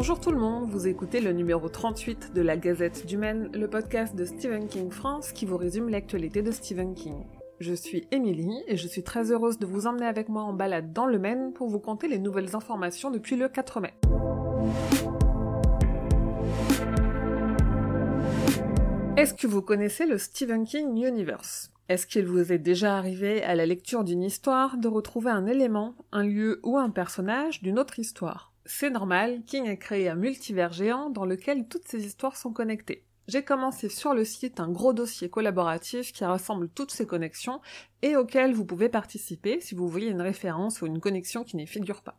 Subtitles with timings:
[0.00, 3.68] Bonjour tout le monde, vous écoutez le numéro 38 de la Gazette du Maine, le
[3.68, 7.26] podcast de Stephen King France qui vous résume l'actualité de Stephen King.
[7.58, 10.94] Je suis Émilie et je suis très heureuse de vous emmener avec moi en balade
[10.94, 13.92] dans le Maine pour vous conter les nouvelles informations depuis le 4 mai.
[19.18, 21.74] Est-ce que vous connaissez le Stephen King Universe?
[21.90, 25.94] Est-ce qu'il vous est déjà arrivé à la lecture d'une histoire de retrouver un élément,
[26.10, 28.49] un lieu ou un personnage d'une autre histoire?
[28.64, 33.04] C'est normal, King a créé un multivers géant dans lequel toutes ces histoires sont connectées.
[33.28, 37.60] J'ai commencé sur le site un gros dossier collaboratif qui rassemble toutes ces connexions
[38.02, 41.66] et auquel vous pouvez participer si vous voyez une référence ou une connexion qui n'y
[41.66, 42.18] figure pas.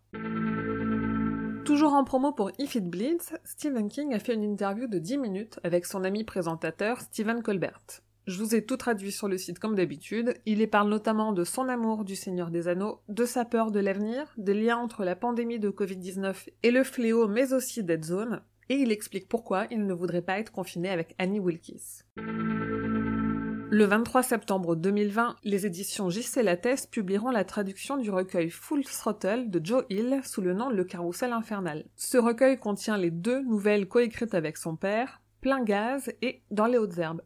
[1.66, 5.18] Toujours en promo pour If It Bleeds, Stephen King a fait une interview de 10
[5.18, 8.02] minutes avec son ami présentateur Stephen Colbert.
[8.28, 10.36] Je vous ai tout traduit sur le site comme d'habitude.
[10.46, 13.80] Il y parle notamment de son amour du Seigneur des Anneaux, de sa peur de
[13.80, 18.42] l'avenir, des liens entre la pandémie de Covid-19 et le fléau, mais aussi Dead Zone,
[18.70, 22.06] et il explique pourquoi il ne voudrait pas être confiné avec Annie Wilkes.
[22.16, 26.44] Le 23 septembre 2020, les éditions J.C.
[26.44, 30.84] Lattès publieront la traduction du recueil Full Throttle de Joe Hill sous le nom Le
[30.84, 31.86] Carrousel Infernal.
[31.96, 36.78] Ce recueil contient les deux nouvelles coécrites avec son père, Plein Gaz et Dans les
[36.78, 37.22] Hautes Herbes.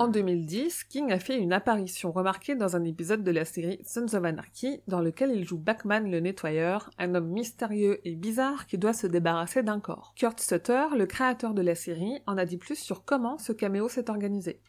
[0.00, 4.14] En 2010, King a fait une apparition remarquée dans un épisode de la série Sons
[4.14, 8.78] of Anarchy, dans lequel il joue Backman le nettoyeur, un homme mystérieux et bizarre qui
[8.78, 10.12] doit se débarrasser d'un corps.
[10.14, 13.88] Kurt Sutter, le créateur de la série, en a dit plus sur comment ce caméo
[13.88, 14.60] s'est organisé.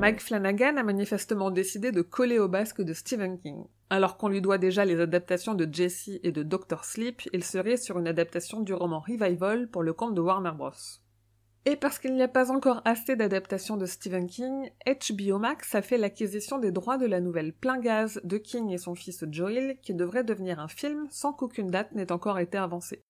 [0.00, 3.64] Mike Flanagan a manifestement décidé de coller au basque de Stephen King.
[3.92, 7.76] Alors qu'on lui doit déjà les adaptations de Jesse et de Doctor Sleep, il serait
[7.76, 10.70] sur une adaptation du roman Revival pour le compte de Warner Bros.
[11.66, 15.82] Et parce qu'il n'y a pas encore assez d'adaptations de Stephen King, HBO Max a
[15.82, 19.76] fait l'acquisition des droits de la nouvelle Plein Gaz de King et son fils Joel,
[19.82, 23.02] qui devrait devenir un film sans qu'aucune date n'ait encore été avancée.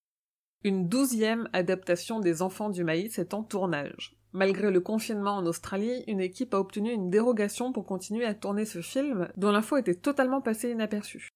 [0.65, 4.20] Une douzième adaptation des Enfants du Maïs est en tournage.
[4.33, 8.65] Malgré le confinement en Australie, une équipe a obtenu une dérogation pour continuer à tourner
[8.65, 11.31] ce film, dont l'info était totalement passée inaperçue.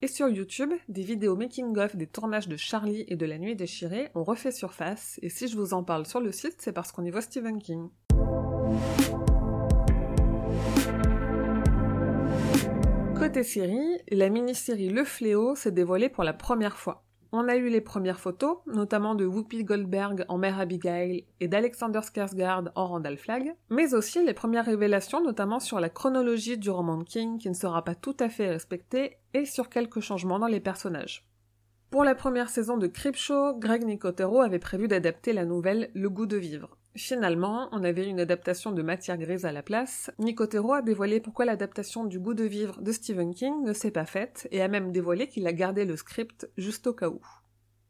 [0.00, 4.08] Et sur YouTube, des vidéos making-of des tournages de Charlie et de La Nuit déchirée
[4.14, 7.04] ont refait surface, et si je vous en parle sur le site, c'est parce qu'on
[7.04, 7.90] y voit Stephen King.
[13.14, 17.04] Côté série, la mini-série Le Fléau s'est dévoilée pour la première fois.
[17.34, 22.00] On a eu les premières photos, notamment de Whoopi Goldberg en Mère Abigail et d'Alexander
[22.00, 26.98] Skarsgård en Randall Flagg, mais aussi les premières révélations notamment sur la chronologie du roman
[26.98, 30.46] de King qui ne sera pas tout à fait respectée et sur quelques changements dans
[30.46, 31.26] les personnages.
[31.90, 36.26] Pour la première saison de Creepshow, Greg Nicotero avait prévu d'adapter la nouvelle Le goût
[36.26, 36.76] de vivre.
[36.94, 40.10] Finalement, on avait une adaptation de Matière grise à la place.
[40.18, 44.04] Nicotero a dévoilé pourquoi l'adaptation du goût de vivre de Stephen King ne s'est pas
[44.04, 47.20] faite et a même dévoilé qu'il a gardé le script juste au cas où.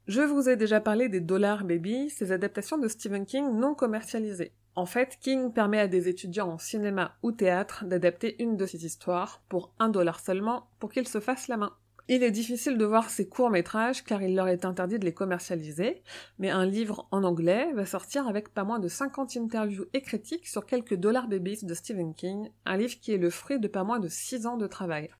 [0.07, 4.53] Je vous ai déjà parlé des Dollar Baby, ces adaptations de Stephen King non commercialisées.
[4.75, 8.87] En fait, King permet à des étudiants en cinéma ou théâtre d'adapter une de ses
[8.87, 11.73] histoires pour un dollar seulement pour qu'ils se fassent la main.
[12.09, 16.03] Il est difficile de voir ces courts-métrages car il leur est interdit de les commercialiser,
[16.39, 20.49] mais un livre en anglais va sortir avec pas moins de 50 interviews et critiques
[20.49, 23.85] sur quelques dollars babies de Stephen King, un livre qui est le fruit de pas
[23.85, 25.11] moins de 6 ans de travail.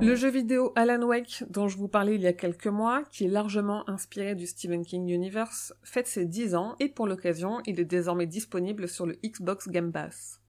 [0.00, 3.24] Le jeu vidéo Alan Wake, dont je vous parlais il y a quelques mois, qui
[3.24, 7.80] est largement inspiré du Stephen King Universe, fête ses 10 ans et pour l'occasion, il
[7.80, 10.40] est désormais disponible sur le Xbox Game Pass.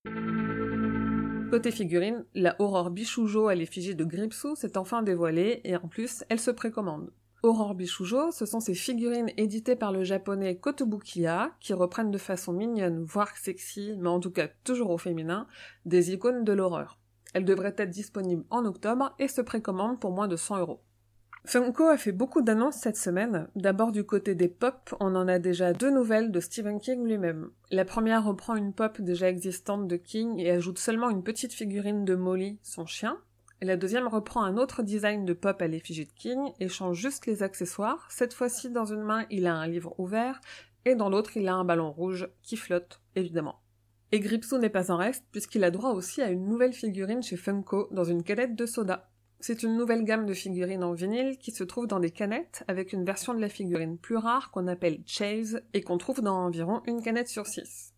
[1.50, 6.26] Côté figurine, la Aurore Bichoujo à l'effigie de Gripsou s'est enfin dévoilée et en plus,
[6.28, 7.10] elle se précommande.
[7.42, 12.52] Aurore Bichoujo, ce sont ces figurines éditées par le japonais Kotobukiya qui reprennent de façon
[12.52, 15.48] mignonne, voire sexy, mais en tout cas toujours au féminin,
[15.86, 17.00] des icônes de l'horreur.
[17.34, 20.82] Elles devraient être disponibles en octobre et se précommandent pour moins de 100 euros.
[21.48, 23.48] Funko a fait beaucoup d'annonces cette semaine.
[23.56, 27.52] D'abord du côté des pop, on en a déjà deux nouvelles de Stephen King lui-même.
[27.72, 32.04] La première reprend une pop déjà existante de King et ajoute seulement une petite figurine
[32.04, 33.18] de Molly, son chien.
[33.62, 37.28] La deuxième reprend un autre design de pop à l'effigie de King et change juste
[37.28, 38.06] les accessoires.
[38.12, 40.42] Cette fois-ci, dans une main, il a un livre ouvert
[40.84, 43.62] et dans l'autre, il a un ballon rouge qui flotte, évidemment.
[44.12, 47.38] Et Gripsou n'est pas en reste puisqu'il a droit aussi à une nouvelle figurine chez
[47.38, 49.10] Funko dans une canette de soda.
[49.40, 52.92] C'est une nouvelle gamme de figurines en vinyle qui se trouve dans des canettes avec
[52.94, 56.82] une version de la figurine plus rare qu'on appelle Chase et qu'on trouve dans environ
[56.88, 57.94] une canette sur six.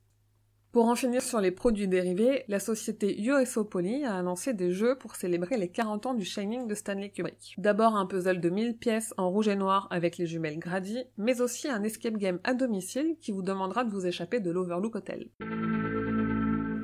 [0.71, 4.95] Pour en finir sur les produits dérivés, la société USO Poly a annoncé des jeux
[4.95, 7.55] pour célébrer les 40 ans du Shining de Stanley Kubrick.
[7.57, 11.41] D'abord un puzzle de 1000 pièces en rouge et noir avec les jumelles Grady, mais
[11.41, 15.29] aussi un escape game à domicile qui vous demandera de vous échapper de l'Overlook Hotel.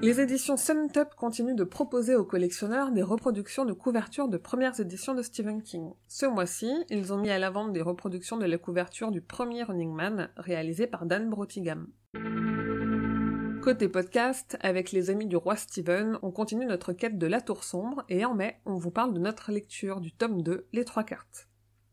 [0.06, 5.16] Les éditions Suntop continuent de proposer aux collectionneurs des reproductions de couvertures de premières éditions
[5.16, 5.94] de Stephen King.
[6.08, 9.64] Ce mois-ci, ils ont mis à la vente des reproductions de la couverture du premier
[9.64, 11.88] Running Man, réalisé par Dan Brotigam.
[13.64, 17.64] Côté podcast, avec les amis du roi Steven, on continue notre quête de la tour
[17.64, 21.04] sombre et en mai, on vous parle de notre lecture du tome 2, Les trois
[21.04, 21.48] cartes.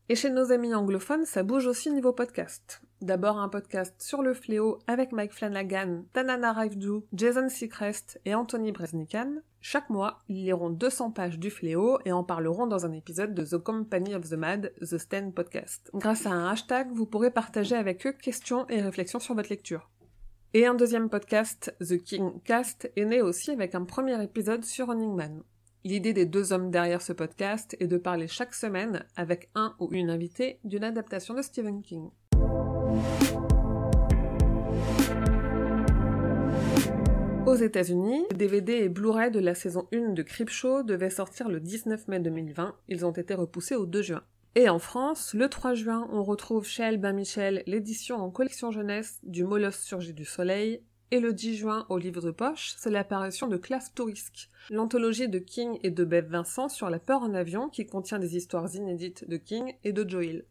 [0.07, 2.83] Et chez nos amis anglophones, ça bouge aussi niveau podcast.
[3.03, 8.71] D'abord un podcast sur le fléau avec Mike Flanagan, Tanana Raivdu, Jason Seacrest et Anthony
[8.71, 9.41] Bresnikan.
[9.59, 13.43] Chaque mois, ils liront 200 pages du fléau et en parleront dans un épisode de
[13.43, 15.91] The Company of the Mad, The Stand Podcast.
[15.93, 19.91] Grâce à un hashtag, vous pourrez partager avec eux questions et réflexions sur votre lecture.
[20.53, 24.87] Et un deuxième podcast, The King Cast, est né aussi avec un premier épisode sur
[24.87, 25.43] Running Man.
[25.85, 29.89] L'idée des deux hommes derrière ce podcast est de parler chaque semaine, avec un ou
[29.91, 32.09] une invitée, d'une adaptation de Stephen King.
[37.45, 42.07] Aux États-Unis, DVD et Blu-ray de la saison 1 de Creepshow devaient sortir le 19
[42.07, 44.23] mai 2020, ils ont été repoussés au 2 juin.
[44.55, 49.19] Et en France, le 3 juin, on retrouve chez Albin Michel l'édition en collection jeunesse
[49.23, 50.81] du Molosse surgit du soleil
[51.11, 55.37] et le 10 juin, au livre de poche, c'est l'apparition de Classe Tourisque, l'anthologie de
[55.37, 59.27] King et de Bev Vincent sur la peur en avion qui contient des histoires inédites
[59.29, 60.45] de King et de Joe Hill.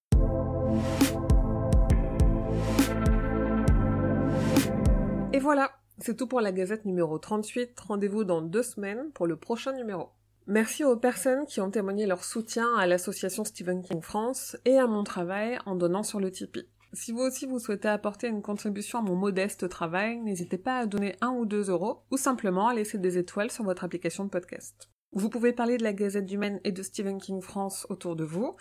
[5.33, 5.73] Et voilà,
[6.05, 7.79] c'est tout pour la gazette numéro 38.
[7.79, 10.09] Rendez-vous dans deux semaines pour le prochain numéro.
[10.49, 14.89] Merci aux personnes qui ont témoigné leur soutien à l'association Stephen King France et à
[14.89, 16.67] mon travail en donnant sur le Tipeee.
[16.93, 20.87] Si vous aussi vous souhaitez apporter une contribution à mon modeste travail, n'hésitez pas à
[20.87, 24.31] donner un ou deux euros, ou simplement à laisser des étoiles sur votre application de
[24.31, 24.91] podcast.
[25.13, 28.25] Vous pouvez parler de la Gazette du Maine et de Stephen King France autour de
[28.25, 28.57] vous,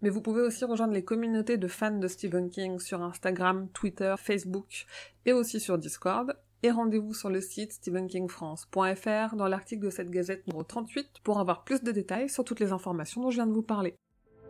[0.00, 4.14] mais vous pouvez aussi rejoindre les communautés de fans de Stephen King sur Instagram, Twitter,
[4.16, 4.86] Facebook
[5.26, 6.34] et aussi sur Discord.
[6.62, 11.62] Et rendez-vous sur le site stephenkingfrance.fr dans l'article de cette gazette numéro 38 pour avoir
[11.64, 13.94] plus de détails sur toutes les informations dont je viens de vous parler.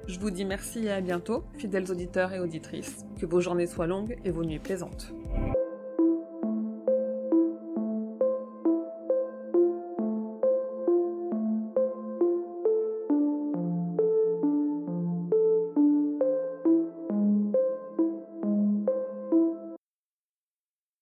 [0.06, 3.04] Je vous dis merci et à bientôt, fidèles auditeurs et auditrices.
[3.20, 5.12] Que vos journées soient longues et vos nuits plaisantes.